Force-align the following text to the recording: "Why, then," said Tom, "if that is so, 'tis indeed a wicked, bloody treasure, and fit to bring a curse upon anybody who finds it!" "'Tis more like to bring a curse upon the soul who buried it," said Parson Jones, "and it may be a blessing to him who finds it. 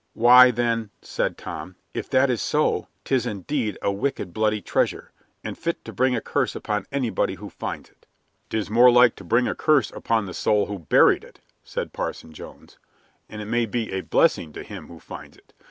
"Why, 0.15 0.49
then," 0.49 0.89
said 1.03 1.37
Tom, 1.37 1.75
"if 1.93 2.09
that 2.09 2.31
is 2.31 2.41
so, 2.41 2.87
'tis 3.05 3.27
indeed 3.27 3.77
a 3.83 3.91
wicked, 3.91 4.33
bloody 4.33 4.59
treasure, 4.59 5.11
and 5.43 5.55
fit 5.55 5.85
to 5.85 5.93
bring 5.93 6.15
a 6.15 6.21
curse 6.21 6.55
upon 6.55 6.87
anybody 6.91 7.35
who 7.35 7.51
finds 7.51 7.91
it!" 7.91 8.07
"'Tis 8.49 8.71
more 8.71 8.89
like 8.89 9.13
to 9.17 9.23
bring 9.23 9.47
a 9.47 9.53
curse 9.53 9.91
upon 9.91 10.25
the 10.25 10.33
soul 10.33 10.65
who 10.65 10.79
buried 10.79 11.23
it," 11.23 11.39
said 11.63 11.93
Parson 11.93 12.33
Jones, 12.33 12.79
"and 13.29 13.43
it 13.43 13.45
may 13.45 13.67
be 13.67 13.91
a 13.91 14.01
blessing 14.01 14.51
to 14.53 14.63
him 14.63 14.87
who 14.87 14.99
finds 14.99 15.37
it. 15.37 15.53